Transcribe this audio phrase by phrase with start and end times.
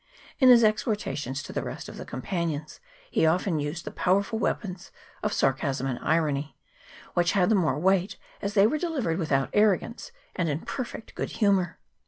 [0.39, 2.79] In his exhortations to the rest of our companions
[3.11, 6.57] he often used the powerful weapons of sarcasm and irony,
[7.13, 11.13] which had the more weight as they were delivered without arrogance and in per fect
[11.13, 11.77] good humour.